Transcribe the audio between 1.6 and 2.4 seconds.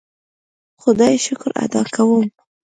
ادا کوم.